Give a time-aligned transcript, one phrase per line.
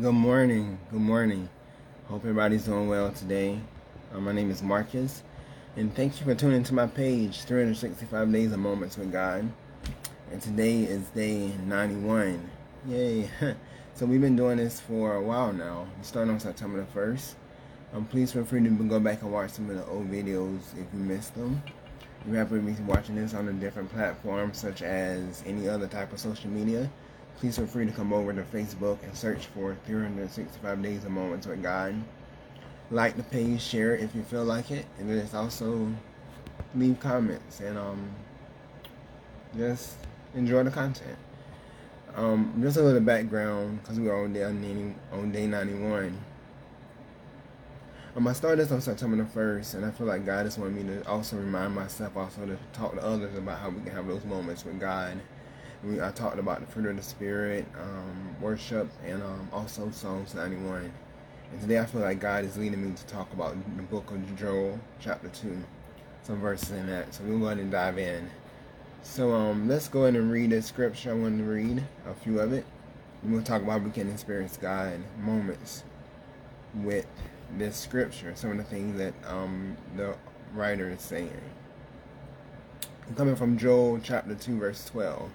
[0.00, 0.78] Good morning.
[0.92, 1.48] Good morning.
[2.06, 3.58] Hope everybody's doing well today.
[4.14, 5.24] Uh, my name is Marcus,
[5.74, 9.50] and thank you for tuning to my page, 365 Days of Moments with God.
[10.30, 12.48] And today is day 91.
[12.86, 13.28] Yay.
[13.94, 15.88] so we've been doing this for a while now.
[16.02, 17.34] Started on September the 1st.
[17.92, 20.86] Um, please feel free to go back and watch some of the old videos if
[20.94, 21.60] you missed them.
[22.24, 26.12] You happen to be watching this on a different platform, such as any other type
[26.12, 26.88] of social media
[27.38, 31.46] please feel free to come over to Facebook and search for 365 Days of Moments
[31.46, 31.94] with God.
[32.90, 35.88] Like the page, share it if you feel like it, and then also
[36.74, 38.10] leave comments and um,
[39.56, 39.94] just
[40.34, 41.16] enjoy the content.
[42.16, 46.18] Um, just a little background because we are on day on day 91.
[48.16, 50.74] Um, I started this on September the 1st, and I feel like God just wanted
[50.74, 54.08] me to also remind myself, also to talk to others about how we can have
[54.08, 55.20] those moments with God
[55.84, 60.34] we, I talked about the fruit of the spirit, um, worship, and um, also Psalms
[60.34, 60.92] 91.
[61.52, 64.36] And today I feel like God is leading me to talk about the book of
[64.36, 65.56] Joel, chapter 2,
[66.22, 67.14] some verses in that.
[67.14, 68.28] So we'll go ahead and dive in.
[69.02, 71.12] So um, let's go ahead and read the scripture.
[71.12, 72.66] I want to read a few of it.
[73.22, 75.84] We'll talk about we can experience God moments
[76.74, 77.06] with
[77.56, 80.14] this scripture, some of the things that um, the
[80.54, 81.30] writer is saying.
[83.08, 85.30] I'm coming from Joel chapter 2, verse 12.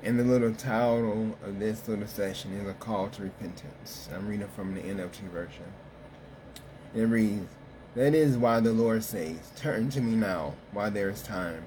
[0.00, 4.08] And the little title of this little session is a call to repentance.
[4.14, 5.64] I'm reading from the NLT version.
[6.94, 7.48] It reads,
[7.96, 11.64] That is why the Lord says, Turn to me now, while there is time.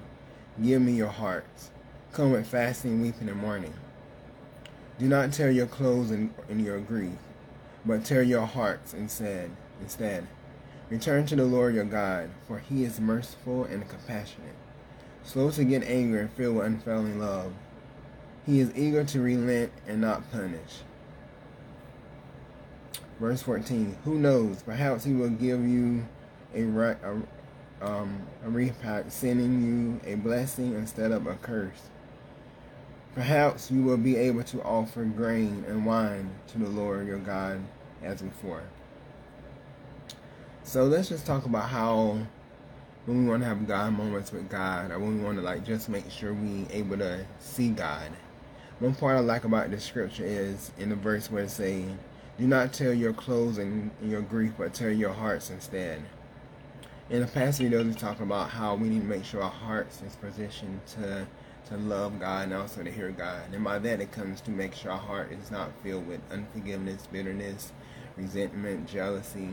[0.62, 1.70] Give me your hearts.
[2.12, 3.74] Come with fasting, weeping, and mourning.
[4.98, 7.18] Do not tear your clothes in, in your grief,
[7.84, 9.50] but tear your hearts instead.
[9.82, 10.26] Instead,
[10.88, 14.56] return to the Lord your God, for he is merciful and compassionate,
[15.22, 17.52] slow to get angry and filled with unfailing love
[18.46, 20.80] he is eager to relent and not punish.
[23.20, 23.96] Verse 14.
[24.04, 24.62] Who knows?
[24.62, 26.04] Perhaps he will give you
[26.54, 27.22] a, a,
[27.80, 31.88] um, a repack, sending you a blessing instead of a curse.
[33.14, 37.60] Perhaps you will be able to offer grain and wine to the Lord your God
[38.02, 38.62] as before.
[40.64, 42.18] So let's just talk about how
[43.04, 45.64] when we want to have God moments with God, or when we want to like
[45.64, 48.10] just make sure we able to see God
[48.78, 51.98] one part I like about this scripture is in the verse where it's saying,
[52.38, 56.02] Do not tell your clothes and your grief, but tell your hearts instead.
[57.10, 60.02] In the past videos, we talked about how we need to make sure our hearts
[60.02, 61.26] is positioned to
[61.68, 63.42] to love God and also to hear God.
[63.52, 67.06] And by that, it comes to make sure our heart is not filled with unforgiveness,
[67.06, 67.72] bitterness,
[68.16, 69.50] resentment, jealousy,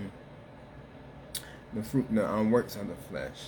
[1.73, 3.39] the fruit, the um, works of the flesh.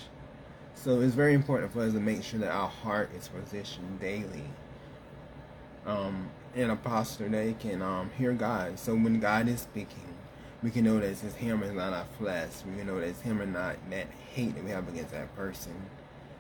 [0.76, 4.46] So it's very important for us to make sure that our heart is positioned daily
[5.86, 8.78] um, in a posture they can um, hear God.
[8.80, 10.04] So when God is speaking,
[10.62, 12.52] we can know that it's Him and not our flesh.
[12.66, 15.36] We can know that it's Him and not that hate that we have against that
[15.36, 15.74] person.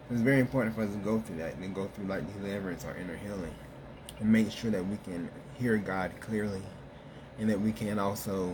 [0.09, 2.95] It's very important for us to go through that and go through like deliverance or
[2.97, 3.55] inner healing
[4.19, 6.61] and make sure that we can hear God clearly
[7.39, 8.53] and that we can also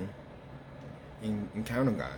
[1.24, 2.10] in, encounter God.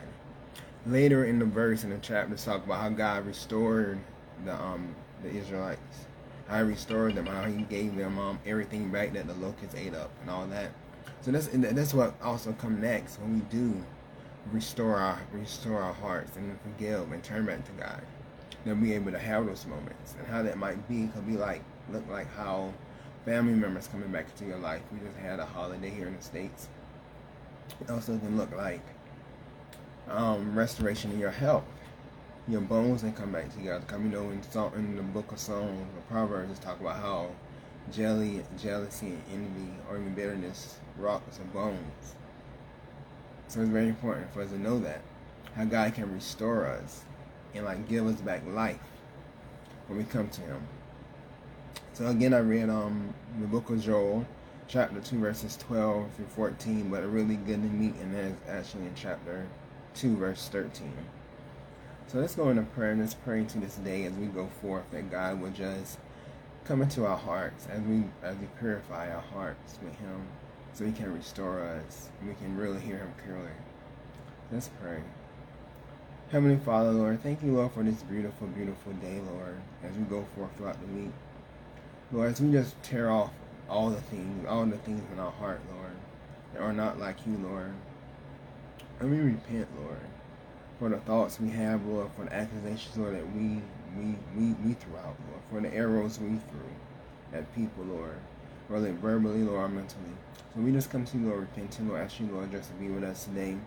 [0.86, 4.00] Later in the verse in the chapter, talk about how God restored
[4.46, 6.06] the um the Israelites
[6.50, 10.12] he restored them, how he gave them um, everything back that the locusts ate up
[10.22, 10.72] and all that.
[11.22, 13.84] So that's that's what also come next when we do
[14.52, 18.02] restore our restore our hearts and forgive and turn back to God.
[18.66, 21.62] Then be able to have those moments and how that might be could be like
[21.92, 22.74] look like how
[23.26, 24.82] family members coming back into your life.
[24.92, 26.68] We just had a holiday here in the states.
[27.82, 28.82] It also can look like
[30.10, 31.66] um, restoration in your health
[32.50, 33.84] your bones and come back together.
[33.88, 34.42] Come, you know, in,
[34.76, 37.30] in the book of Psalms or Proverbs, just talk about how
[37.92, 42.16] jelly, jealousy, and envy, or even bitterness rocks and bones.
[43.48, 45.02] So it's very important for us to know that
[45.56, 47.04] how God can restore us
[47.54, 48.80] and like give us back life
[49.88, 50.62] when we come to Him.
[51.94, 54.26] So again, I read um the book of Joel,
[54.68, 58.94] chapter two, verses twelve through fourteen, but a really good meat, and that's actually in
[58.96, 59.48] chapter
[59.96, 60.94] two, verse thirteen.
[62.10, 64.90] So let's go into prayer and let's pray to this day as we go forth
[64.90, 66.00] that God will just
[66.66, 70.28] come into our hearts as we as we purify our hearts with Him,
[70.74, 73.52] so He can restore us and we can really hear Him clearly.
[74.52, 75.04] Let's pray.
[76.32, 80.26] Heavenly Father, Lord, thank you, Lord, for this beautiful, beautiful day, Lord, as we go
[80.36, 81.14] forth throughout the week.
[82.12, 83.30] Lord, as we just tear off
[83.70, 85.94] all the things, all the things in our heart, Lord,
[86.54, 87.72] that are not like you, Lord.
[89.00, 90.00] And we repent, Lord
[90.80, 93.62] for the thoughts we have, Lord, for the accusations, Lord, that we
[93.98, 96.70] we we, we threw out, Lord, for the arrows we threw
[97.34, 98.18] at people, Lord.
[98.70, 100.14] whether verbally or mentally.
[100.56, 102.90] So we just come to you, Lord, repenting, Lord, ask you, Lord, just to be
[102.90, 103.58] with us today.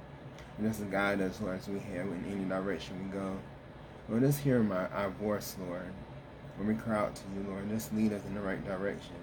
[0.58, 3.36] And just to guide us, Lord, as we have in any direction we go.
[4.08, 5.92] Lord, just hear my our voice, Lord.
[6.56, 9.14] When we cry out to you, Lord, just lead us in the right direction.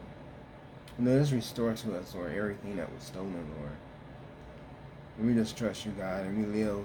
[0.98, 3.72] And Lord, just restore to us, Lord, everything that was stolen, Lord.
[5.18, 6.80] And we just trust you, God, and we live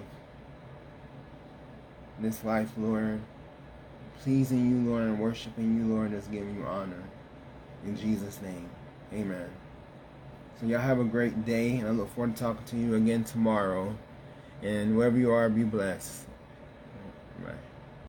[2.20, 3.20] this life, Lord,
[4.20, 7.02] pleasing you, Lord, and worshiping you, Lord, just giving you honor.
[7.84, 8.68] In Jesus' name,
[9.12, 9.50] amen.
[10.60, 13.24] So y'all have a great day, and I look forward to talking to you again
[13.24, 13.96] tomorrow.
[14.62, 16.24] And wherever you are, be blessed.